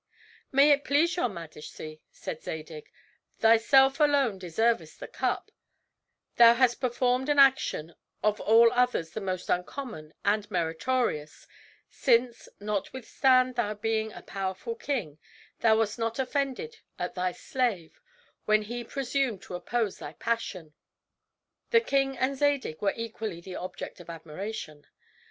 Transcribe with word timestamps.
"May 0.51 0.71
it 0.71 0.83
please 0.83 1.15
your 1.15 1.29
majesty," 1.29 2.01
said 2.09 2.41
Zadig, 2.41 2.91
"thyself 3.37 3.99
alone 3.99 4.39
deservest 4.39 4.99
the 4.99 5.07
cup; 5.07 5.51
thou 6.37 6.55
hast 6.55 6.81
performed 6.81 7.29
an 7.29 7.37
action 7.37 7.93
of 8.23 8.41
all 8.41 8.71
others 8.73 9.11
the 9.11 9.21
most 9.21 9.47
uncommon 9.47 10.15
and 10.25 10.49
meritorious, 10.49 11.45
since, 11.87 12.49
notwithstanding 12.59 13.53
thy 13.53 13.75
being 13.75 14.11
a 14.11 14.23
powerful 14.23 14.73
king, 14.73 15.19
thou 15.59 15.77
wast 15.77 15.99
not 15.99 16.17
offended 16.17 16.79
at 16.97 17.13
thy 17.13 17.31
slave 17.31 18.01
when 18.45 18.63
he 18.63 18.83
presumed 18.83 19.43
to 19.43 19.53
oppose 19.53 19.99
thy 19.99 20.13
passion." 20.13 20.73
The 21.69 21.79
king 21.81 22.17
and 22.17 22.35
Zadig 22.35 22.81
were 22.81 22.93
equally 22.95 23.39
the 23.39 23.55
object 23.57 23.99
of 23.99 24.09
admiration. 24.09 24.87